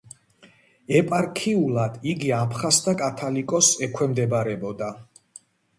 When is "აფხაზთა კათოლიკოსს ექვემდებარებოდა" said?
2.39-4.95